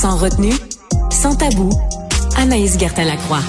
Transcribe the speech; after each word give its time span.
Sans 0.00 0.16
retenue, 0.16 0.54
sans 1.10 1.36
tabou, 1.36 1.68
Anaïs 2.38 2.78
Gertin-Lacroix. 2.78 3.42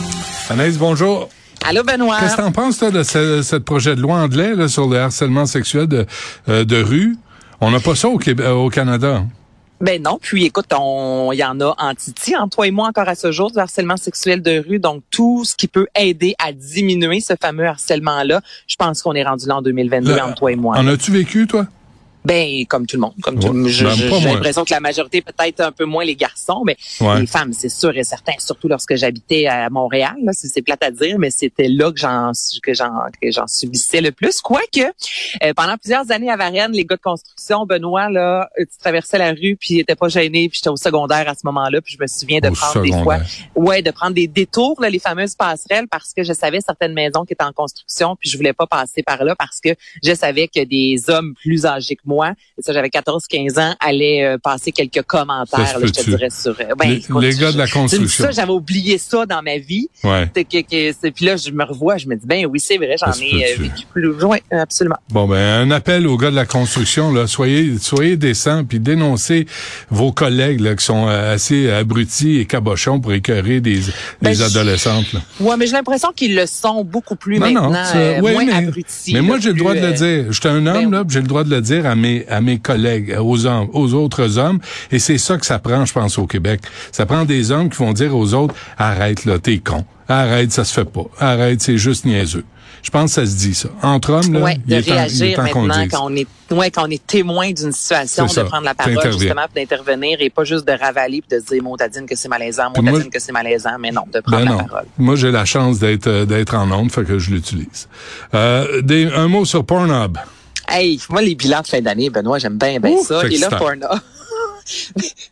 Anaïs, 0.50 0.78
bonjour. 0.78 1.30
Allô, 1.66 1.82
Benoît. 1.82 2.18
Qu'est-ce 2.20 2.36
que 2.36 2.42
t'en 2.42 2.52
penses, 2.52 2.78
toi, 2.78 2.92
de 2.92 3.04
ce, 3.04 3.56
projet 3.56 3.96
de 3.96 4.02
loi 4.02 4.18
anglais 4.18 4.54
là, 4.54 4.68
sur 4.68 4.90
le 4.90 5.00
harcèlement 5.00 5.46
sexuel 5.46 5.88
de, 5.88 6.06
euh, 6.50 6.66
de 6.66 6.84
rue? 6.84 7.16
On 7.62 7.72
n'a 7.72 7.80
pas 7.80 7.96
ça 7.96 8.10
au, 8.10 8.18
Québec, 8.18 8.46
au 8.50 8.68
Canada. 8.68 9.24
Ben 9.80 10.04
non, 10.04 10.20
puis 10.22 10.44
écoute, 10.44 10.66
il 10.74 11.38
y 11.38 11.44
en 11.46 11.62
a 11.62 11.74
en 11.78 11.96
Titi, 11.96 12.36
en 12.36 12.50
toi 12.50 12.68
et 12.68 12.72
moi 12.72 12.90
encore 12.90 13.08
à 13.08 13.16
ce 13.16 13.32
jour, 13.32 13.50
du 13.50 13.58
harcèlement 13.58 13.96
sexuel 13.96 14.42
de 14.42 14.62
rue. 14.68 14.80
Donc 14.80 15.04
tout 15.10 15.46
ce 15.46 15.56
qui 15.56 15.70
peut 15.70 15.88
aider 15.96 16.36
à 16.38 16.52
diminuer 16.52 17.22
ce 17.22 17.36
fameux 17.42 17.66
harcèlement-là, 17.66 18.42
je 18.68 18.76
pense 18.76 19.02
qu'on 19.02 19.14
est 19.14 19.24
rendu 19.24 19.48
là 19.48 19.56
en 19.56 19.62
2022 19.62 20.18
entre 20.18 20.36
toi 20.36 20.52
et 20.52 20.58
moi. 20.58 20.78
En 20.78 20.86
as-tu 20.88 21.14
vécu, 21.14 21.48
toi? 21.48 21.66
Ben, 22.24 22.66
comme 22.68 22.86
tout 22.86 22.98
le 22.98 23.02
monde. 23.02 23.14
Comme 23.22 23.40
tout, 23.40 23.68
j'ai 23.68 23.86
l'impression 23.86 24.64
que 24.64 24.72
la 24.72 24.80
majorité, 24.80 25.22
peut-être 25.22 25.62
un 25.62 25.72
peu 25.72 25.86
moins 25.86 26.06
les 26.06 26.16
garçons, 26.16 26.64
mais 26.66 26.78
les 27.00 27.28
femmes, 27.28 27.54
c'est 27.54 27.70
sûr 27.70 27.96
et 27.98 28.04
certain, 28.04 28.34
surtout 28.40 28.68
lorsque 28.68 28.96
j'habitais 28.96 29.48
à 29.48 29.70
Montréal, 29.70 30.16
c'est 30.34 30.62
plate 30.62 30.84
à 30.84 30.92
dire, 30.92 31.18
mais 31.18 31.32
c'était 31.32 31.68
là 31.68 31.92
que 31.92 32.00
j'en 32.00 32.32
que 32.62 32.74
j'en 32.74 32.92
que 33.22 33.32
j'en 33.32 33.48
subissais 33.48 34.02
le 34.02 34.12
plus. 34.12 34.42
Quoique, 34.42 34.82
euh, 34.82 35.54
pendant 35.56 35.78
plusieurs 35.78 36.12
années 36.12 36.30
à 36.30 36.38
Varennes, 36.38 36.72
les 36.74 36.86
gars 36.86 36.96
de 36.96 37.02
construction, 37.02 37.66
Benoît, 37.66 38.10
là, 38.10 38.50
tu 38.58 38.66
traversais 38.80 39.18
la 39.18 39.32
rue, 39.32 39.58
puis 39.60 39.80
était 39.80 39.96
pas 39.96 40.08
gêné, 40.08 40.50
puis 40.50 40.58
j'étais 40.58 40.70
au 40.70 40.78
secondaire 40.78 41.28
à 41.28 41.34
ce 41.34 41.42
moment-là, 41.46 41.82
puis 41.82 41.96
je 41.98 42.02
me 42.02 42.08
souviens 42.08 42.40
de 42.40 42.50
prendre 42.50 42.82
des 42.82 43.04
fois, 43.04 43.20
ouais, 43.56 43.82
de 43.82 43.92
prendre 43.92 44.14
des 44.14 44.28
détours, 44.28 44.80
là, 44.82 44.90
les 44.90 45.00
fameuses 45.00 45.36
passerelles, 45.36 45.88
parce 45.90 46.14
que 46.14 46.24
je 46.24 46.34
savais 46.34 46.60
certaines 46.62 46.94
maisons 46.94 47.26
qui 47.26 47.34
étaient 47.34 47.44
en 47.44 47.54
construction, 47.54 48.16
puis 48.16 48.30
je 48.30 48.38
voulais 48.38 48.54
pas 48.54 48.68
passer 48.68 49.04
par 49.04 49.24
là 49.24 49.36
parce 49.36 49.60
que 49.60 49.70
je 50.04 50.14
savais 50.14 50.48
que 50.48 50.64
des 50.64 51.10
hommes 51.10 51.34
plus 51.42 51.66
âgés 51.66 51.96
que 51.96 52.02
moi 52.06 52.11
moi, 52.12 52.34
ça 52.60 52.74
j'avais 52.74 52.90
14-15 52.90 53.60
ans, 53.60 53.76
allait 53.80 54.24
euh, 54.24 54.38
passer 54.38 54.72
quelques 54.72 55.02
commentaires, 55.04 55.78
je 55.82 55.88
te 55.88 56.04
dirais 56.04 56.30
sur 56.30 56.52
euh, 56.60 56.76
ben, 56.78 57.00
les, 57.22 57.36
gars 57.36 57.52
de 57.52 57.58
la 57.58 57.68
construction. 57.68 58.26
Ça, 58.26 58.32
j'avais 58.32 58.52
oublié 58.52 58.98
ça 58.98 59.26
dans 59.26 59.42
ma 59.42 59.58
vie. 59.58 59.88
Ouais. 60.04 60.30
Que, 60.34 60.62
que, 60.62 61.10
puis 61.10 61.26
là, 61.26 61.38
je 61.38 61.52
me 61.52 61.64
revois, 61.64 61.98
je 61.98 62.08
me 62.08 62.16
dis 62.16 62.26
ben 62.26 62.46
oui, 62.46 62.60
c'est 62.60 62.78
vrai, 62.78 62.96
j'en 63.00 63.14
ai 63.14 63.54
euh, 63.54 63.62
vécu 63.62 63.86
plus. 63.92 64.12
Oui, 64.24 64.38
absolument. 64.52 64.98
Bon 65.10 65.28
ben 65.28 65.38
un 65.38 65.72
appel 65.72 66.06
aux 66.08 66.18
gars 66.18 66.32
de 66.32 66.36
la 66.36 66.46
construction 66.46 67.12
là, 67.12 67.28
soyez 67.28 67.78
soyez 67.80 68.18
décents 68.18 68.64
puis 68.64 68.80
dénoncez 68.80 69.46
vos 69.90 70.12
collègues 70.12 70.60
là 70.60 70.76
qui 70.76 70.86
sont 70.86 71.08
assez 71.08 71.70
abrutis 71.72 72.40
et 72.40 72.46
cabochons 72.46 73.00
pour 73.00 73.14
écœurer 73.14 73.62
des, 73.62 73.80
ben, 74.22 74.32
des 74.32 74.42
adolescentes. 74.42 75.16
Ouais, 75.40 75.56
mais 75.58 75.68
j'ai 75.68 75.74
l'impression 75.74 76.12
qu'ils 76.16 76.36
le 76.36 76.46
sont 76.46 76.84
beaucoup 76.84 77.16
plus 77.16 77.40
maintenant, 77.40 77.70
moins 77.70 78.46
mais, 78.46 78.54
abrutis. 78.54 79.14
Mais 79.14 79.22
moi 79.22 79.40
j'ai 79.40 79.50
le 79.50 79.60
droit 79.60 79.74
de 79.74 79.80
le 79.80 79.94
dire. 79.94 80.32
J'étais 80.32 80.50
un 80.50 80.66
homme 80.68 80.92
ben 80.92 80.92
là, 80.92 81.04
j'ai 81.08 81.22
le 81.22 81.28
droit 81.28 81.44
de 81.44 81.50
le 81.50 81.62
dire 81.62 81.86
à 81.86 81.96
mes 82.02 82.26
à 82.28 82.42
mes 82.42 82.60
collègues, 82.60 83.16
aux 83.20 83.46
hommes, 83.46 83.70
aux 83.74 83.94
autres 83.94 84.38
hommes. 84.38 84.60
Et 84.92 85.00
c'est 85.00 85.18
ça 85.18 85.38
que 85.38 85.46
ça 85.46 85.60
prend, 85.60 85.86
je 85.86 85.94
pense, 85.94 86.18
au 86.18 86.28
Québec. 86.28 86.62
Ça 86.92 87.06
prend 87.06 87.26
des 87.26 87.52
hommes 87.52 87.70
qui 87.70 87.78
vont 87.78 87.94
dire 87.94 88.16
aux 88.16 88.34
autres, 88.34 88.56
arrête 88.78 89.26
là, 89.26 89.40
t'es 89.40 89.60
con. 89.60 89.86
Arrête, 90.08 90.52
ça 90.52 90.66
se 90.66 90.74
fait 90.74 90.86
pas. 90.86 91.06
Arrête, 91.20 91.62
c'est 91.62 91.78
juste 91.78 92.06
niaiseux. 92.06 92.44
Je 92.84 92.90
pense 92.90 93.16
que 93.16 93.22
ça 93.22 93.26
se 93.26 93.38
dit 93.38 93.54
ça. 93.54 93.70
Entre 93.84 94.12
hommes, 94.12 94.34
là, 94.34 94.40
ouais, 94.42 94.58
de 94.66 94.76
réagir 94.76 95.40
maintenant 95.40 95.86
quand 95.90 96.10
on 96.10 96.16
est 96.16 96.28
ouais, 96.52 96.72
quand 96.72 96.88
on 96.88 96.90
est 96.90 97.06
témoin 97.06 97.52
d'une 97.52 97.72
situation, 97.72 98.26
de 98.26 98.42
prendre 98.44 98.66
la 98.66 98.74
parole 98.74 99.12
justement, 99.12 99.46
d'intervenir 99.56 100.18
et 100.20 100.30
pas 100.30 100.44
juste 100.44 100.68
de 100.68 100.74
ravaler 100.74 101.22
puis 101.22 101.38
de 101.38 101.44
dire 101.44 101.64
motadine 101.64 102.06
que 102.06 102.16
c'est 102.16 102.28
malaisant, 102.28 102.72
motadine 102.76 103.10
que 103.10 103.20
c'est 103.20 103.32
malaisant, 103.32 103.78
mais 103.80 103.92
non, 103.92 104.04
de 104.12 104.20
prendre 104.20 104.46
ben 104.46 104.58
la 104.58 104.64
parole. 104.64 104.86
Moi, 104.98 105.16
j'ai 105.16 105.32
la 105.32 105.46
chance 105.46 105.80
d'être 105.80 106.08
euh, 106.08 106.26
d'être 106.26 106.56
en 106.56 106.72
onde, 106.72 106.92
fait 106.92 107.04
que 107.04 107.20
je 107.20 107.32
l'utilise. 107.32 107.88
Euh, 108.34 108.82
un 109.16 109.28
mot 109.28 109.46
sur 109.46 109.64
Pornhub. 109.64 110.18
Hey, 110.72 111.00
moi, 111.10 111.22
les 111.22 111.36
bilans 111.36 111.62
de 111.62 111.68
fin 111.68 111.82
d'année, 111.82 112.10
Benoît, 112.10 112.40
j'aime 112.40 112.58
bien, 112.58 112.80
bien 112.80 112.98
ça. 113.04 113.26
Et 113.28 113.38
là, 113.38 113.50
Pornhub. 113.50 113.82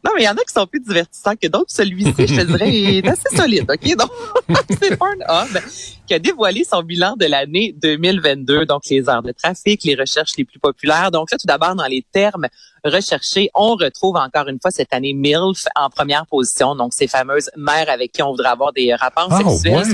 non, 0.04 0.12
mais 0.16 0.24
il 0.24 0.26
y 0.26 0.28
en 0.28 0.34
a 0.34 0.44
qui 0.44 0.54
sont 0.54 0.68
plus 0.68 0.82
divertissants 0.82 1.36
que 1.42 1.48
d'autres. 1.48 1.72
Celui-ci, 1.72 2.28
je 2.28 2.42
te 2.42 2.42
dirais, 2.42 2.76
est 2.98 3.08
assez 3.08 3.36
solide, 3.36 3.66
OK? 3.72 3.96
Donc, 3.96 4.10
c'est 4.82 4.98
Pornhub 4.98 5.64
qui 6.06 6.14
a 6.14 6.20
dévoilé 6.20 6.66
son 6.66 6.82
bilan 6.82 7.16
de 7.18 7.26
l'année 7.26 7.74
2022. 7.82 8.66
Donc, 8.66 8.82
les 8.90 9.08
heures 9.08 9.24
de 9.24 9.32
trafic, 9.32 9.84
les 9.86 9.96
recherches 9.96 10.32
les 10.38 10.44
plus 10.44 10.60
populaires. 10.60 11.12
Donc 11.12 11.32
là, 11.32 11.38
tout 11.38 11.48
d'abord, 11.48 11.76
dans 11.76 11.86
les 11.86 12.06
termes 12.12 12.48
recherchés, 12.84 13.50
on 13.54 13.76
retrouve 13.76 14.18
encore 14.18 14.48
une 14.48 14.60
fois 14.60 14.72
cette 14.72 14.94
année 14.94 15.14
MILF 15.14 15.68
en 15.76 15.90
première 15.90 16.26
position. 16.26 16.76
Donc, 16.76 16.94
ces 16.94 17.08
fameuses 17.08 17.50
mères 17.56 17.90
avec 17.90 18.12
qui 18.12 18.22
on 18.24 18.32
voudrait 18.32 18.50
avoir 18.50 18.74
des 18.74 18.94
rapports 18.94 19.30
ah, 19.32 19.38
sexuels. 19.38 19.88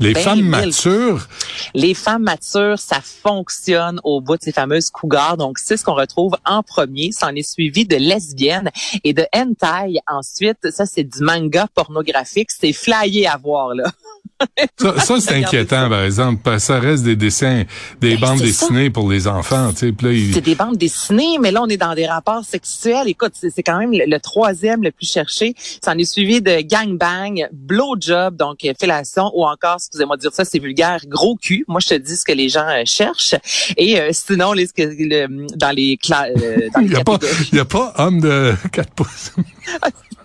Les 0.00 0.12
ben, 0.12 0.22
femmes 0.22 0.42
matures. 0.42 1.26
Les 1.74 1.94
femmes 1.94 2.22
matures, 2.22 2.78
ça 2.78 3.00
fonctionne 3.00 4.00
au 4.04 4.20
bout 4.20 4.36
de 4.36 4.42
ces 4.42 4.52
fameuses 4.52 4.90
cougars. 4.90 5.36
Donc, 5.36 5.58
c'est 5.58 5.76
ce 5.76 5.84
qu'on 5.84 5.94
retrouve 5.94 6.36
en 6.44 6.62
premier. 6.62 7.10
Ça 7.12 7.26
en 7.26 7.34
est 7.34 7.42
suivi 7.42 7.84
de 7.84 7.96
lesbiennes 7.96 8.70
et 9.04 9.12
de 9.12 9.26
hentai. 9.34 9.98
Ensuite, 10.06 10.70
ça, 10.70 10.86
c'est 10.86 11.04
du 11.04 11.22
manga 11.22 11.66
pornographique. 11.74 12.50
C'est 12.50 12.72
flyé 12.72 13.26
à 13.26 13.36
voir, 13.36 13.74
là. 13.74 13.90
Ça, 14.76 15.00
ça 15.00 15.20
c'est 15.20 15.34
inquiétant, 15.34 15.88
par 15.88 16.02
exemple, 16.02 16.60
ça 16.60 16.78
reste 16.78 17.04
des 17.04 17.16
dessins, 17.16 17.64
des 18.00 18.16
ben, 18.16 18.20
bandes 18.20 18.40
dessinées 18.40 18.90
pour 18.90 19.10
les 19.10 19.26
enfants. 19.26 19.72
Tu 19.72 19.88
sais, 19.88 20.32
C'est 20.32 20.40
des 20.40 20.54
bandes 20.54 20.76
dessinées, 20.76 21.38
mais 21.40 21.50
là, 21.50 21.62
on 21.62 21.66
est 21.66 21.76
dans 21.76 21.94
des 21.94 22.06
rapports 22.06 22.44
sexuels. 22.44 23.08
Écoute, 23.08 23.32
c'est 23.34 23.62
quand 23.62 23.78
même 23.78 23.92
le, 23.92 24.18
troisième 24.18 24.82
le 24.82 24.90
plus 24.90 25.10
cherché. 25.10 25.54
Ça 25.82 25.92
en 25.92 25.98
est 25.98 26.04
suivi 26.04 26.40
de 26.40 26.60
gangbang, 26.62 27.48
blowjob, 27.52 28.36
donc 28.36 28.64
euh, 28.64 28.72
fellation, 28.78 29.30
ou 29.34 29.44
encore, 29.44 29.76
excusez-moi 29.76 30.16
de 30.16 30.22
dire 30.22 30.32
ça, 30.32 30.44
c'est 30.44 30.58
vulgaire, 30.58 31.00
gros 31.06 31.36
cul. 31.36 31.64
Moi, 31.68 31.80
je 31.80 31.88
te 31.88 31.94
dis 31.94 32.16
ce 32.16 32.24
que 32.24 32.32
les 32.32 32.48
gens 32.48 32.68
euh, 32.68 32.82
cherchent. 32.84 33.34
Et 33.76 34.00
euh, 34.00 34.10
sinon, 34.12 34.52
les, 34.52 34.68
dans 35.56 35.74
les, 35.74 35.96
classes... 35.96 36.32
il 36.80 36.88
n'y 36.88 36.96
a, 36.96 37.04
pas, 37.04 37.18
y 37.52 37.58
a 37.58 37.64
pas 37.64 37.92
homme 37.96 38.20
de 38.20 38.54
4 38.72 38.90
pouces. 38.94 39.32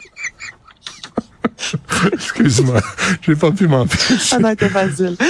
Excuse-moi, 2.14 2.82
j'ai 3.22 3.36
pas 3.36 3.52
pu 3.52 3.68
m'empêcher. 3.68 4.16
Ah 4.32 4.40
non, 4.40 4.50
c'était 4.50 4.70
facile. 4.70 5.18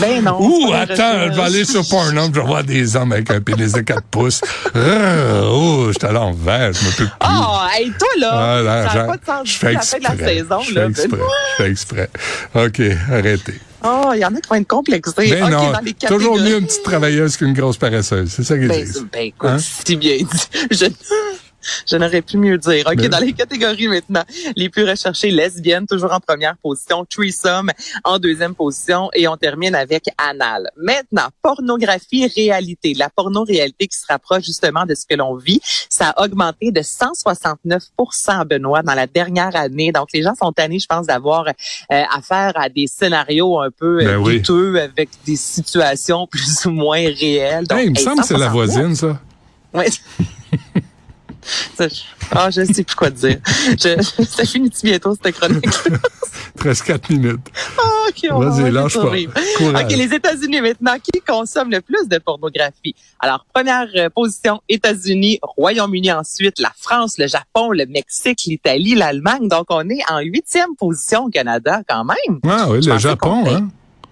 Ben 0.00 0.22
non. 0.22 0.38
Ouh, 0.40 0.72
attends, 0.72 1.26
je 1.28 1.34
vais 1.34 1.42
aller 1.42 1.64
sur 1.64 1.86
Pornhub, 1.88 2.32
je 2.32 2.40
vais 2.40 2.46
voir 2.46 2.62
des 2.62 2.94
hommes 2.94 3.12
avec 3.12 3.30
un 3.30 3.40
pénis 3.40 3.72
de 3.72 3.80
4 3.80 4.02
pouces. 4.02 4.40
Euh, 4.76 5.50
oh, 5.50 5.86
je 5.88 5.98
suis 5.98 6.06
à 6.06 6.12
l'envers, 6.12 6.72
je 6.72 6.84
me 6.84 6.90
peux 6.90 7.04
plus. 7.04 7.12
Oh, 7.24 7.58
hey, 7.72 7.92
toi 7.98 8.08
là, 8.18 8.30
ah, 8.32 8.62
là 8.62 8.92
ça 8.92 9.04
pas 9.04 9.16
de 9.16 9.24
sens 9.24 9.40
je 9.48 9.52
fais 9.54 9.72
exprès. 9.74 9.98
La 10.00 10.10
fin 10.10 10.14
de 10.16 10.20
la 10.20 10.28
saison, 10.28 10.60
je 10.60 10.72
fais 10.72 10.86
exprès. 10.86 11.18
Je 11.18 11.62
fais 11.62 11.70
exprès. 11.70 12.10
OK, 12.54 12.82
arrêtez. 13.10 13.60
Oh, 13.84 14.10
il 14.14 14.20
y 14.20 14.24
en 14.24 14.34
a 14.34 14.40
qui 14.40 14.48
vont 14.48 14.56
être 14.56 14.68
complexés. 14.68 15.12
Ben 15.16 15.42
okay, 15.42 15.50
non, 15.50 15.70
dans 15.70 15.80
les 15.80 15.94
toujours 15.94 16.38
mieux 16.38 16.58
une 16.58 16.66
petite 16.66 16.82
travailleuse 16.82 17.36
qu'une 17.36 17.52
grosse 17.52 17.76
paresseuse. 17.76 18.30
C'est 18.30 18.44
ça 18.44 18.56
qu'ils 18.56 18.68
ben, 18.68 18.84
disent. 18.84 19.06
Ben 19.12 19.26
écoute, 19.26 19.48
hein? 19.48 19.58
si 19.58 19.96
bien 19.96 20.16
dit. 20.16 20.66
Je... 20.70 20.86
Je 21.86 21.96
n'aurais 21.96 22.22
pu 22.22 22.36
mieux 22.38 22.58
dire. 22.58 22.86
OK, 22.86 23.08
dans 23.08 23.18
les 23.18 23.32
catégories 23.32 23.88
maintenant, 23.88 24.24
les 24.56 24.68
plus 24.68 24.84
recherchées, 24.84 25.30
lesbiennes, 25.30 25.86
toujours 25.86 26.12
en 26.12 26.20
première 26.20 26.56
position, 26.56 27.04
threesome 27.04 27.70
en 28.04 28.18
deuxième 28.18 28.54
position, 28.54 29.10
et 29.14 29.28
on 29.28 29.36
termine 29.36 29.74
avec 29.74 30.04
anal. 30.18 30.70
Maintenant, 30.76 31.28
pornographie 31.42 32.26
réalité. 32.26 32.94
La 32.94 33.10
porno-réalité 33.10 33.86
qui 33.86 33.98
se 33.98 34.06
rapproche 34.08 34.44
justement 34.44 34.86
de 34.86 34.94
ce 34.94 35.06
que 35.06 35.14
l'on 35.14 35.36
vit, 35.36 35.60
ça 35.88 36.10
a 36.10 36.24
augmenté 36.24 36.70
de 36.70 36.82
169 36.82 37.82
Benoît, 38.48 38.82
dans 38.82 38.94
la 38.94 39.06
dernière 39.06 39.54
année. 39.56 39.92
Donc, 39.92 40.08
les 40.12 40.22
gens 40.22 40.34
sont 40.34 40.52
tannés, 40.52 40.78
je 40.78 40.86
pense, 40.86 41.06
d'avoir 41.06 41.46
euh, 41.48 42.02
affaire 42.14 42.52
à 42.56 42.68
des 42.68 42.86
scénarios 42.86 43.60
un 43.60 43.70
peu 43.70 44.00
euh, 44.00 44.18
ben 44.18 44.76
avec 44.76 45.08
des 45.26 45.36
situations 45.36 46.26
plus 46.30 46.66
ou 46.66 46.70
moins 46.70 46.98
réelles. 46.98 47.66
Donc, 47.66 47.80
il 47.84 47.90
me 47.90 47.96
semble 47.96 48.20
que 48.20 48.26
c'est 48.26 48.38
la 48.38 48.48
voisine, 48.48 48.94
ça. 48.94 49.20
Oui. 49.74 49.84
Ah, 52.30 52.50
je 52.50 52.64
sais 52.64 52.84
plus 52.84 52.94
quoi 52.94 53.10
dire. 53.10 53.38
Je, 53.46 54.02
ça 54.24 54.44
finit 54.44 54.70
bientôt, 54.82 55.14
cette 55.22 55.34
chronique? 55.34 55.64
Presque 56.56 56.86
quatre 56.86 57.10
minutes. 57.10 57.40
Ah, 57.78 57.82
Vas-y, 58.30 58.70
lâche 58.70 58.94
pas. 58.94 59.04
OK, 59.04 59.90
les 59.90 60.14
États-Unis 60.14 60.60
maintenant, 60.60 60.96
qui 61.02 61.20
consomment 61.20 61.70
le 61.70 61.80
plus 61.80 62.08
de 62.08 62.18
pornographie? 62.18 62.94
Alors, 63.20 63.46
première 63.52 63.88
euh, 63.96 64.08
position, 64.10 64.60
États-Unis, 64.68 65.38
Royaume-Uni 65.42 66.12
ensuite, 66.12 66.58
la 66.58 66.72
France, 66.76 67.16
le 67.18 67.26
Japon, 67.26 67.70
le 67.70 67.86
Mexique, 67.86 68.44
l'Italie, 68.46 68.94
l'Allemagne. 68.94 69.48
Donc, 69.48 69.66
on 69.68 69.88
est 69.88 70.02
en 70.10 70.20
huitième 70.20 70.74
position 70.76 71.24
au 71.24 71.30
Canada 71.30 71.82
quand 71.88 72.04
même. 72.04 72.40
Ah 72.48 72.66
oui, 72.70 72.80
le 72.84 72.98
Japon, 72.98 73.44
hein? 73.46 73.68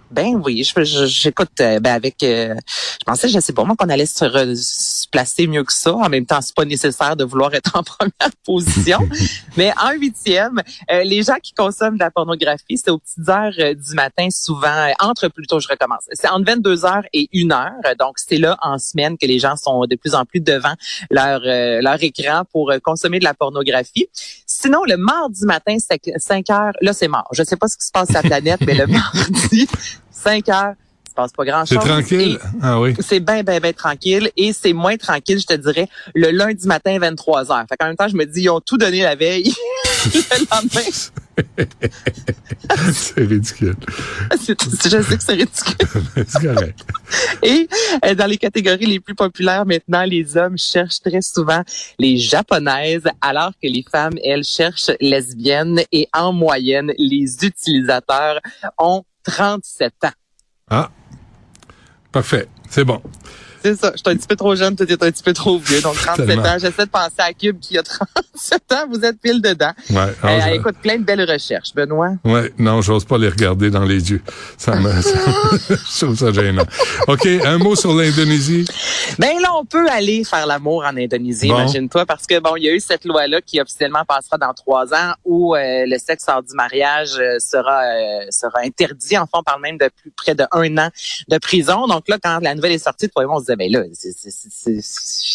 Ben 0.09 0.41
oui, 0.45 0.63
j'écoute 0.85 1.51
euh, 1.61 1.81
ben 1.81 1.93
avec 1.93 2.23
euh, 2.23 2.55
je 2.65 3.05
pensais 3.05 3.29
je 3.29 3.41
sais 3.41 3.53
pas 3.53 3.65
moi 3.65 3.75
qu'on 3.77 3.89
allait 3.89 4.07
se, 4.07 4.25
se, 4.55 4.96
placer 5.17 5.47
mieux 5.47 5.65
que 5.65 5.73
ça. 5.73 5.95
En 5.95 6.11
même 6.11 6.27
temps, 6.27 6.43
c'est 6.43 6.55
pas 6.55 6.67
nécessaire 6.67 7.17
de 7.17 7.25
vouloir 7.25 7.55
être 7.55 7.75
en 7.75 7.83
première 7.95 8.37
position, 8.45 8.99
mais 9.57 9.73
en 9.83 9.93
huitième, 9.93 10.61
euh, 10.91 11.05
les 11.05 11.23
gens 11.23 11.37
qui 11.43 11.55
consomment 11.55 11.95
de 11.95 12.01
la 12.01 12.11
pornographie, 12.11 12.77
c'est 12.77 12.91
aux 12.91 12.99
petites 12.99 13.27
heures 13.27 13.75
du 13.75 13.95
matin 13.95 14.29
souvent 14.31 14.93
entre 15.01 15.29
plutôt 15.29 15.59
je 15.59 15.69
recommence. 15.69 16.05
C'est 16.13 16.29
entre 16.29 16.45
22 16.45 16.85
heures 16.85 17.05
et 17.15 17.31
1 17.35 17.51
heure. 17.51 17.97
Donc 17.99 18.19
c'est 18.19 18.37
là 18.37 18.59
en 18.61 18.77
semaine 18.79 19.17
que 19.17 19.27
les 19.27 19.39
gens 19.39 19.57
sont 19.57 19.87
de 19.87 19.97
plus 19.97 20.15
en 20.15 20.27
plus 20.27 20.41
devant 20.41 20.75
leur 21.11 21.41
leur 21.41 22.03
écran 22.03 22.43
pour 22.53 22.73
consommer 22.83 23.19
de 23.19 23.25
la 23.25 23.33
pornographie. 23.33 24.09
Sinon 24.47 24.85
le 24.85 24.99
mardi 24.99 25.47
matin 25.47 25.77
5 25.79 26.51
heures, 26.51 26.73
là 26.83 26.93
c'est 26.93 27.09
mort. 27.09 27.29
Je 27.33 27.43
sais 27.43 27.57
pas 27.57 27.69
ce 27.69 27.79
qui 27.79 27.87
se 27.87 27.93
passe 27.93 28.09
sur 28.09 28.17
la 28.17 28.23
planète, 28.23 28.61
mais 28.67 28.75
le 28.75 28.87
mardi 28.99 29.67
5 30.11 30.49
heures, 30.51 30.75
passe 31.17 31.33
pas 31.33 31.45
grand-chose. 31.45 31.79
C'est 31.83 31.89
tranquille? 31.89 32.39
Ah 32.63 32.81
oui. 32.81 32.95
C'est 33.01 33.21
bien, 33.21 33.43
bien, 33.43 33.59
bien 33.59 33.73
tranquille. 33.73 34.31
Et 34.37 34.53
c'est 34.53 34.73
moins 34.73 34.97
tranquille, 34.97 35.41
je 35.41 35.47
te 35.47 35.55
dirais, 35.55 35.89
le 36.15 36.31
lundi 36.31 36.67
matin, 36.67 36.99
23 36.99 37.45
h 37.45 37.69
Fait 37.69 37.77
qu'en 37.77 37.87
même 37.87 37.97
temps, 37.97 38.09
je 38.09 38.17
me 38.17 38.25
dis, 38.25 38.43
ils 38.43 38.51
ont 38.51 38.61
tout 38.61 38.77
donné 38.77 39.03
la 39.03 39.17
veille. 39.17 39.53
le 40.15 40.47
lendemain. 40.51 40.91
c'est 42.93 43.21
ridicule. 43.21 43.77
je 44.31 45.03
sais 45.03 45.17
que 45.17 45.23
c'est 45.23 45.33
ridicule. 45.33 45.75
c'est 46.27 46.43
correct. 46.43 46.79
Et 47.43 47.69
euh, 48.05 48.15
dans 48.15 48.27
les 48.27 48.39
catégories 48.39 48.87
les 48.87 49.01
plus 49.01 49.15
populaires 49.15 49.67
maintenant, 49.67 50.05
les 50.05 50.37
hommes 50.37 50.57
cherchent 50.57 51.01
très 51.01 51.23
souvent 51.23 51.63
les 51.99 52.17
japonaises, 52.17 53.07
alors 53.21 53.53
que 53.63 53.69
les 53.69 53.85
femmes, 53.91 54.19
elles, 54.25 54.45
cherchent 54.45 54.91
lesbiennes. 55.01 55.81
Et 55.93 56.09
en 56.13 56.33
moyenne, 56.33 56.93
les 56.99 57.37
utilisateurs 57.43 58.41
ont 58.79 59.03
37 59.25 59.93
ans. 60.05 60.11
Ah, 60.71 60.91
parfait. 62.13 62.47
C'est 62.71 62.85
bon. 62.85 63.01
C'est 63.63 63.77
ça. 63.77 63.93
Je 63.93 63.99
suis 63.99 64.07
un 64.07 64.17
petit 64.17 64.27
peu 64.27 64.37
trop 64.37 64.55
jeune, 64.55 64.77
toi, 64.77 64.87
t'es 64.87 64.93
un 64.95 65.11
petit 65.11 65.23
peu 65.23 65.33
trop 65.33 65.59
vieux. 65.59 65.81
Donc, 65.81 65.97
37 65.97 66.39
ans. 66.39 66.59
J'essaie 66.59 66.87
de 66.87 66.91
penser 66.91 67.15
à 67.19 67.33
Cube 67.33 67.59
qui 67.61 67.77
a 67.79 67.83
37 67.83 68.73
ans. 68.73 68.87
Vous 68.91 69.05
êtes 69.05 69.21
pile 69.21 69.41
dedans. 69.41 69.73
Ouais. 69.91 70.15
Euh, 70.25 70.55
écoute, 70.55 70.77
plein 70.83 70.99
de 70.99 71.05
belles 71.05 71.29
recherches, 71.31 71.75
Benoît. 71.75 72.13
Ouais. 72.25 72.53
Non, 72.59 72.83
j'ose 72.83 73.05
pas 73.05 73.19
les 73.19 73.29
regarder 73.29 73.71
dans 73.71 73.85
les 73.85 74.11
yeux. 74.11 74.23
Ça 74.57 74.77
me, 74.77 74.91
je 75.01 76.05
trouve 76.05 76.17
ça 76.17 76.33
gênant. 76.33 76.67
OK. 77.09 77.27
Un 77.45 77.59
mot 77.59 77.75
sur 77.75 77.95
l'Indonésie? 77.95 78.67
Ben 79.19 79.39
là, 79.41 79.51
on 79.59 79.65
peut 79.65 79.89
aller 79.91 80.25
faire 80.25 80.47
l'amour 80.47 80.85
en 80.85 80.97
Indonésie, 80.97 81.49
imagine-toi, 81.49 82.07
parce 82.07 82.27
que 82.27 82.39
bon, 82.41 82.57
il 82.57 82.65
y 82.65 82.69
a 82.69 82.73
eu 82.73 82.81
cette 82.81 83.05
loi-là 83.05 83.41
qui 83.41 83.61
officiellement 83.61 84.05
passera 84.07 84.37
dans 84.39 84.53
trois 84.53 84.93
ans 84.93 85.15
où 85.25 85.55
euh, 85.55 85.85
le 85.87 85.99
sexe 85.99 86.25
hors 86.29 86.43
du 86.43 86.55
mariage 86.55 87.17
euh, 87.19 87.39
sera 87.39 87.83
sera 88.31 88.61
interdit. 88.65 89.17
Enfin, 89.17 89.39
on 89.39 89.43
parle 89.43 89.63
même 89.63 89.79
de 89.79 89.89
plus 90.01 90.11
près 90.11 90.35
de 90.35 90.45
un 90.53 90.77
an 90.79 90.91
de 91.29 91.39
prison. 91.39 91.87
Donc 91.87 92.09
là, 92.09 92.19
quand 92.23 92.41
la 92.41 92.55
nouvelle 92.55 92.73
est 92.73 92.79
sortie, 92.79 93.09
on 93.17 93.39
se 93.39 93.45
disait, 93.45 93.56
ben 93.57 93.71
là, 93.71 93.85
il 94.67 94.81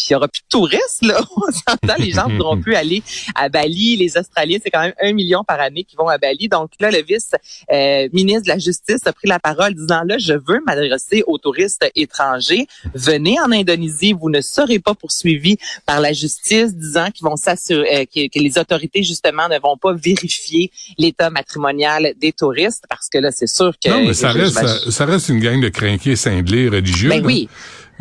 y 0.10 0.16
aura 0.16 0.28
plus 0.28 0.42
de 0.42 0.48
touristes, 0.50 1.04
là. 1.04 1.22
On 1.36 1.52
s'entend, 1.52 1.96
les 1.98 2.12
gens 2.12 2.28
ne 2.28 2.38
pourront 2.38 2.60
plus 2.62 2.76
aller 2.76 3.04
à 3.36 3.50
Bali. 3.50 3.98
Les 3.98 4.18
Australiens, 4.18 4.58
c'est 4.64 4.70
quand 4.70 4.82
même 4.82 4.94
un 5.02 5.14
million 5.14 5.44
par 5.44 5.60
année 5.60 5.84
qui 5.84 5.96
vont 5.96 6.08
à 6.08 6.18
Bali. 6.18 6.48
Donc 6.48 6.72
là, 6.80 6.92
le 6.92 7.02
vice-ministre 7.02 7.72
euh, 7.72 8.44
de 8.44 8.48
la 8.48 8.58
Justice 8.58 9.02
a 9.06 9.14
pris 9.14 9.28
la 9.28 9.40
parole 9.40 9.74
disant, 9.74 10.04
là, 10.06 10.18
je 10.18 10.34
veux 10.34 10.62
m'adresser 10.66 11.24
aux 11.28 11.38
touristes 11.38 11.86
étrangers. 11.96 12.68
Venez 12.94 13.40
en 13.40 13.52
Indonésie, 13.52 14.14
vous 14.14 14.30
ne 14.30 14.42
serez 14.42 14.80
pas 14.80 14.94
poursuivis 14.94 15.58
par 15.86 16.00
la 16.00 16.14
justice, 16.14 16.76
disant 16.76 17.10
qu'ils 17.12 17.26
vont 17.26 17.36
s'assurer, 17.36 18.02
euh, 18.02 18.06
que, 18.06 18.40
les 18.40 18.58
autorités, 18.58 19.04
justement, 19.04 19.48
ne 19.50 19.60
vont 19.60 19.78
pas 19.78 19.94
vérifier 19.94 20.72
l'état 20.98 21.30
matrimonial 21.30 22.14
des 22.20 22.32
touristes, 22.32 22.86
parce 22.90 23.10
que 23.10 23.18
là, 23.18 23.32
c'est 23.32 23.48
sûr 23.48 23.74
que... 23.84 23.90
Non, 23.90 24.08
mais 24.08 24.14
ça, 24.14 24.32
reste, 24.32 24.90
ça, 24.90 25.06
reste 25.06 25.30
une 25.30 25.40
gang 25.40 25.62
de 25.62 25.70
crinqués 25.70 26.16
cinglés 26.16 26.70
religieux. 26.70 27.10
Ben 27.10 27.26
oui. 27.26 27.50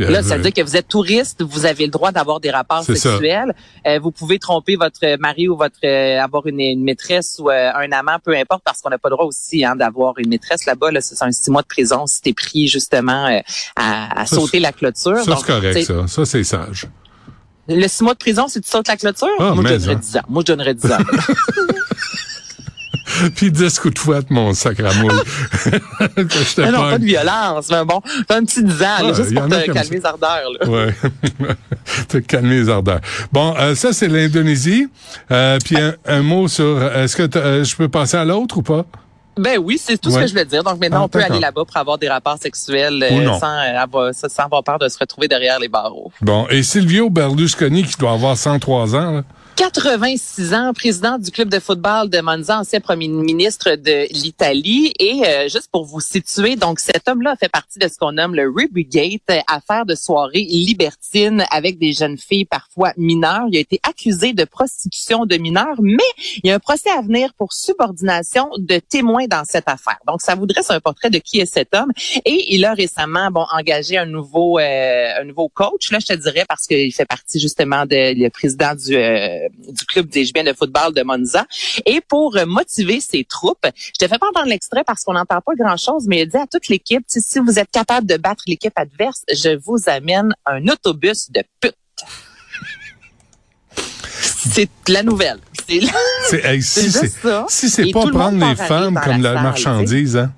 Là, 0.08 0.22
ça 0.22 0.36
veut 0.36 0.42
dire 0.42 0.52
que 0.52 0.62
vous 0.62 0.76
êtes 0.76 0.88
touriste, 0.88 1.42
vous 1.42 1.66
avez 1.66 1.84
le 1.84 1.90
droit 1.90 2.12
d'avoir 2.12 2.40
des 2.40 2.50
rapports 2.50 2.84
sexuels. 2.84 3.54
Euh, 3.86 3.98
vous 3.98 4.10
pouvez 4.10 4.38
tromper 4.38 4.76
votre 4.76 5.18
mari 5.18 5.48
ou 5.48 5.56
votre 5.56 5.76
euh, 5.84 6.20
avoir 6.20 6.46
une, 6.46 6.82
maîtresse 6.82 7.36
ou 7.38 7.50
euh, 7.50 7.70
un 7.74 7.92
amant, 7.92 8.18
peu 8.22 8.36
importe, 8.36 8.62
parce 8.64 8.80
qu'on 8.80 8.90
n'a 8.90 8.98
pas 8.98 9.08
le 9.08 9.16
droit 9.16 9.26
aussi 9.26 9.64
hein, 9.64 9.76
d'avoir 9.76 10.14
une 10.18 10.28
maîtresse 10.28 10.66
là-bas. 10.66 10.90
Là, 10.90 11.00
c'est 11.00 11.22
un 11.22 11.32
six 11.32 11.50
mois 11.50 11.62
de 11.62 11.66
prison 11.66 12.06
si 12.06 12.20
t'es 12.22 12.32
pris 12.32 12.68
justement 12.68 13.40
à, 13.76 14.26
sauter 14.26 14.60
la 14.60 14.72
clôture. 14.72 15.18
Ça, 15.18 15.36
c'est 15.36 15.46
correct, 15.46 15.82
ça. 15.82 16.06
Ça, 16.06 16.24
c'est 16.24 16.44
sage. 16.44 16.86
Le 17.68 17.86
six 17.86 18.02
mois 18.02 18.14
de 18.14 18.18
prison, 18.18 18.48
si 18.48 18.60
tu 18.60 18.68
sautes 18.68 18.88
la 18.88 18.96
clôture, 18.96 19.28
ah, 19.38 19.54
moi, 19.54 19.64
je 19.64 19.74
donnerais 19.74 19.96
10 19.96 20.16
ans. 20.16 20.22
Moi, 20.28 20.42
je 20.44 20.52
donnerais 20.52 20.74
10 20.74 20.92
ans. 20.92 20.98
puis 23.34 23.50
10 23.50 23.78
coups 23.78 23.94
de 23.94 23.98
fouette, 23.98 24.30
mon 24.30 24.54
sacre 24.54 24.84
à 24.86 24.94
moule. 24.94 25.12
non, 25.12 26.90
pas 26.90 26.98
de 26.98 27.04
violence, 27.04 27.68
mais 27.70 27.84
bon, 27.84 28.00
un 28.28 28.44
petit 28.44 28.62
10 28.62 28.82
ans, 28.82 29.14
juste 29.14 29.34
pour 29.34 29.48
te 29.48 29.72
calmer 29.72 29.96
les 29.96 30.06
ardeurs. 30.06 30.50
Là. 30.60 30.68
Ouais, 30.68 30.94
te 32.08 32.18
calmer 32.18 32.60
les 32.60 32.68
ardeurs. 32.68 33.00
Bon, 33.32 33.54
euh, 33.58 33.74
ça, 33.74 33.92
c'est 33.92 34.08
l'Indonésie. 34.08 34.88
Euh, 35.30 35.58
puis 35.64 35.76
un, 36.06 36.22
mot 36.22 36.48
sur, 36.48 36.82
est-ce 36.82 37.16
que 37.16 37.38
euh, 37.38 37.64
je 37.64 37.76
peux 37.76 37.88
passer 37.88 38.16
à 38.16 38.24
l'autre 38.24 38.58
ou 38.58 38.62
pas? 38.62 38.84
Ben 39.40 39.58
oui, 39.58 39.80
c'est 39.82 39.96
tout 39.98 40.10
ce 40.10 40.18
que 40.18 40.26
je 40.26 40.34
veux 40.34 40.44
dire. 40.44 40.62
Donc 40.62 40.78
maintenant, 40.78 41.00
ah, 41.00 41.04
on 41.04 41.08
peut 41.08 41.22
aller 41.22 41.38
là-bas 41.38 41.64
pour 41.64 41.76
avoir 41.76 41.96
des 41.96 42.08
rapports 42.08 42.36
sexuels 42.38 43.02
euh, 43.02 43.38
sans, 43.38 43.56
avoir, 43.56 44.12
sans 44.12 44.44
avoir 44.44 44.62
peur 44.62 44.78
de 44.78 44.88
se 44.88 44.98
retrouver 44.98 45.28
derrière 45.28 45.58
les 45.58 45.68
barreaux. 45.68 46.12
Bon, 46.20 46.46
et 46.50 46.62
Silvio 46.62 47.08
Berlusconi, 47.08 47.84
qui 47.84 47.96
doit 47.96 48.12
avoir 48.12 48.36
103 48.36 48.96
ans, 48.96 49.10
là, 49.12 49.22
86 49.60 50.54
ans, 50.54 50.72
président 50.72 51.18
du 51.18 51.30
club 51.30 51.50
de 51.50 51.58
football 51.58 52.08
de 52.08 52.22
Monza, 52.22 52.60
ancien 52.60 52.80
premier 52.80 53.08
ministre 53.08 53.76
de 53.76 54.10
l'Italie. 54.10 54.94
Et 54.98 55.20
euh, 55.26 55.48
juste 55.50 55.68
pour 55.70 55.84
vous 55.84 56.00
situer, 56.00 56.56
donc 56.56 56.80
cet 56.80 57.06
homme-là 57.06 57.36
fait 57.38 57.50
partie 57.50 57.78
de 57.78 57.86
ce 57.86 57.98
qu'on 57.98 58.12
nomme 58.12 58.34
le 58.34 58.48
Ruby 58.48 58.88
affaire 59.46 59.84
de 59.84 59.94
soirée 59.94 60.40
libertine 60.40 61.44
avec 61.50 61.78
des 61.78 61.92
jeunes 61.92 62.16
filles 62.16 62.46
parfois 62.46 62.94
mineures. 62.96 63.44
Il 63.50 63.58
a 63.58 63.60
été 63.60 63.78
accusé 63.86 64.32
de 64.32 64.44
prostitution 64.44 65.26
de 65.26 65.36
mineurs, 65.36 65.76
mais 65.82 65.98
il 66.42 66.48
y 66.48 66.52
a 66.52 66.54
un 66.54 66.58
procès 66.58 66.88
à 66.88 67.02
venir 67.02 67.34
pour 67.34 67.52
subordination 67.52 68.48
de 68.56 68.78
témoins 68.78 69.26
dans 69.26 69.44
cette 69.44 69.68
affaire. 69.68 69.98
Donc 70.06 70.22
ça 70.22 70.36
vous 70.36 70.46
dresse 70.46 70.70
un 70.70 70.80
portrait 70.80 71.10
de 71.10 71.18
qui 71.18 71.38
est 71.38 71.44
cet 71.44 71.74
homme. 71.74 71.92
Et 72.24 72.54
il 72.54 72.64
a 72.64 72.72
récemment 72.72 73.30
bon 73.30 73.44
engagé 73.52 73.98
un 73.98 74.06
nouveau 74.06 74.58
euh, 74.58 75.20
un 75.20 75.24
nouveau 75.24 75.50
coach, 75.50 75.92
là 75.92 75.98
je 76.00 76.06
te 76.06 76.18
dirais, 76.18 76.46
parce 76.48 76.66
qu'il 76.66 76.94
fait 76.94 77.04
partie 77.04 77.38
justement 77.38 77.84
de 77.84 78.14
le 78.18 78.30
président 78.30 78.74
du 78.74 78.96
euh, 78.96 79.49
du 79.58 79.84
club 79.84 80.08
des 80.08 80.30
bien 80.32 80.44
de 80.44 80.52
football 80.52 80.92
de 80.94 81.02
Monza. 81.02 81.46
Et 81.86 82.00
pour 82.00 82.36
motiver 82.46 83.00
ses 83.00 83.24
troupes, 83.24 83.66
je 83.76 84.04
te 84.04 84.08
fais 84.08 84.18
pas 84.18 84.28
entendre 84.28 84.48
l'extrait 84.48 84.84
parce 84.84 85.04
qu'on 85.04 85.14
n'entend 85.14 85.40
pas 85.40 85.54
grand-chose, 85.58 86.06
mais 86.06 86.22
il 86.22 86.28
dit 86.28 86.36
à 86.36 86.46
toute 86.46 86.68
l'équipe, 86.68 87.04
si 87.06 87.38
vous 87.38 87.58
êtes 87.58 87.70
capable 87.70 88.06
de 88.06 88.16
battre 88.16 88.44
l'équipe 88.46 88.72
adverse, 88.76 89.24
je 89.32 89.58
vous 89.64 89.78
amène 89.86 90.34
un 90.46 90.66
autobus 90.68 91.30
de 91.30 91.42
pute. 91.60 91.74
C'est 94.12 94.70
la 94.88 95.02
nouvelle. 95.02 95.38
C'est 95.68 95.80
si 96.62 96.90
c'est 97.70 97.92
pas 97.92 98.06
prendre 98.08 98.44
les 98.48 98.56
femmes 98.56 98.98
comme 99.02 99.22
la 99.22 99.34
marchandise, 99.34 100.16
hein? 100.16 100.32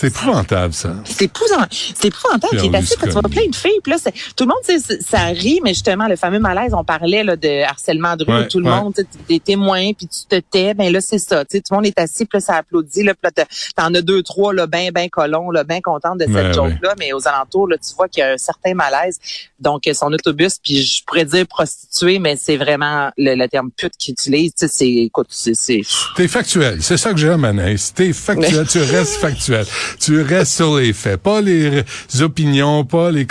C'est 0.00 0.06
épouvantable, 0.06 0.72
ça. 0.72 0.94
C'est 1.04 1.24
épouvantable. 1.24 1.66
C'est 1.72 2.04
épouvantable. 2.04 2.56
Qui 2.56 2.66
est 2.66 2.74
assis, 2.76 2.94
tu 3.02 3.08
vois 3.10 3.22
plein 3.22 3.48
de 3.48 3.56
filles. 3.56 3.80
Puis 3.82 3.90
là, 3.90 3.98
tout 4.36 4.44
le 4.44 4.46
monde, 4.46 4.80
ça 5.00 5.26
rit, 5.26 5.60
mais 5.64 5.74
justement, 5.74 6.06
le 6.06 6.14
fameux 6.14 6.38
malaise, 6.38 6.72
on 6.72 6.84
parlait 6.84 7.24
là, 7.24 7.34
de 7.34 7.64
harcèlement 7.64 8.14
de 8.14 8.24
rue, 8.24 8.46
tout 8.46 8.60
le 8.60 8.70
monde, 8.70 8.94
des 9.28 9.40
témoins, 9.40 9.92
puis 9.94 10.06
tu 10.06 10.26
te 10.28 10.38
tais. 10.38 10.72
Ben 10.74 10.92
là, 10.92 11.00
c'est 11.00 11.18
ça. 11.18 11.44
Tout 11.44 11.58
le 11.68 11.74
monde 11.74 11.86
est 11.86 11.98
assis, 11.98 12.26
puis 12.26 12.36
là, 12.36 12.40
ça 12.40 12.54
applaudit. 12.58 13.02
Là, 13.02 13.14
puis 13.14 13.28
là, 13.36 13.44
t'en 13.74 13.92
as 13.92 14.00
deux, 14.00 14.22
trois, 14.22 14.54
là, 14.54 14.68
ben, 14.68 14.92
ben 14.92 15.10
colons, 15.10 15.50
là, 15.50 15.64
ben 15.64 15.80
contentes 15.80 16.18
de 16.18 16.26
cette 16.26 16.32
ben 16.32 16.52
joke-là. 16.52 16.94
Mais 16.96 17.12
aux 17.12 17.26
alentours, 17.26 17.66
là, 17.66 17.76
tu 17.76 17.92
vois 17.96 18.06
qu'il 18.06 18.20
y 18.20 18.24
a 18.24 18.34
un 18.34 18.38
certain 18.38 18.74
malaise. 18.74 19.18
Donc, 19.58 19.82
son 19.92 20.12
autobus, 20.12 20.60
puis 20.62 20.82
je 20.82 21.04
pourrais 21.04 21.24
dire 21.24 21.44
prostituée, 21.48 22.20
mais 22.20 22.36
c'est 22.36 22.56
vraiment 22.56 23.10
le, 23.16 23.48
terme 23.48 23.72
pute 23.76 23.96
qu'il 23.98 24.12
utilise. 24.12 24.52
C'est, 24.54 24.86
écoute, 24.86 25.26
c'est... 25.30 25.80
T'es 26.14 26.28
factuel. 26.28 26.82
C'est 26.82 26.96
ça 26.96 27.10
que 27.10 27.18
j'aime, 27.18 27.44
Anaïs. 27.44 27.92
T'es 27.92 28.12
factuel. 28.12 28.66
tu 28.70 28.78
restes 28.78 29.16
factuel. 29.16 29.66
Tu 30.00 30.22
restes 30.22 30.52
sur 30.52 30.76
les 30.76 30.92
faits, 30.92 31.20
pas 31.20 31.40
les 31.40 31.84
opinions, 32.20 32.84
pas 32.84 33.10
les 33.10 33.26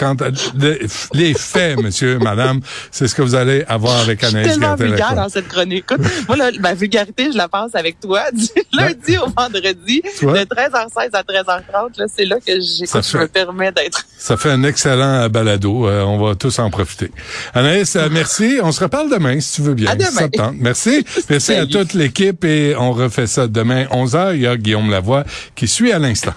les 1.14 1.34
faits, 1.34 1.82
monsieur, 1.82 2.20
madame. 2.20 2.62
C'est 2.92 3.08
ce 3.08 3.16
que 3.16 3.22
vous 3.22 3.36
allez 3.36 3.64
avoir 3.68 4.00
avec 4.00 4.24
Anaïs. 4.24 4.48
Je 4.48 4.52
suis 4.52 4.60
tellement 4.60 4.76
vulgaire 4.76 5.16
dans 5.16 5.30
cette 5.30 5.48
chronique. 5.48 5.86
Écoute, 5.90 6.06
moi, 6.28 6.38
ma 6.60 6.74
vulgarité, 6.74 7.30
je 7.32 7.38
la 7.38 7.48
passe 7.48 7.76
avec 7.76 8.00
toi 8.00 8.32
du 8.32 8.46
lundi 8.74 9.18
au 9.18 9.30
vendredi, 9.30 10.02
de 10.22 10.28
13h16 10.28 11.10
à 11.14 11.22
13h30. 11.22 12.08
c'est 12.14 12.26
là 12.26 12.38
que, 12.40 12.54
je 12.54 13.18
me 13.18 13.28
permets 13.28 13.72
d'être. 13.72 14.04
Ça 14.18 14.38
fait 14.38 14.52
un 14.52 14.64
excellent 14.64 15.30
balado. 15.30 15.88
Euh, 15.88 16.02
on 16.04 16.18
va 16.18 16.36
tous 16.36 16.60
en 16.60 16.70
profiter. 16.70 17.12
Anaïs, 17.54 17.96
euh, 17.96 18.10
merci. 18.12 18.60
On 18.62 18.72
se 18.72 18.82
reparle 18.82 19.10
demain, 19.10 19.40
si 19.40 19.56
tu 19.56 19.62
veux 19.62 19.74
bien. 19.74 19.92
À 19.92 19.96
demain. 19.96 20.54
Merci. 20.56 21.06
Merci 21.30 21.54
à 21.54 21.66
toute 21.66 21.94
l'équipe 21.94 22.44
et 22.44 22.76
on 22.78 22.92
refait 22.92 23.28
ça 23.28 23.48
demain 23.48 23.86
11h. 23.86 24.36
Il 24.36 24.42
y 24.42 24.48
a 24.48 24.58
Guillaume 24.58 24.90
Lavoie 24.90 25.24
qui 25.56 25.68
suit 25.68 25.92
à 25.92 26.00
l'instant. 26.00 26.34